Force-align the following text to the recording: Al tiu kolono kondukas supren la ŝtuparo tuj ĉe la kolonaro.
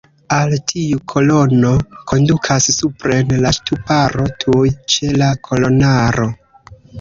Al 0.35 0.53
tiu 0.69 1.01
kolono 1.11 1.73
kondukas 2.11 2.69
supren 2.77 3.35
la 3.43 3.51
ŝtuparo 3.59 4.27
tuj 4.45 4.65
ĉe 4.95 5.13
la 5.25 5.29
kolonaro. 5.51 6.29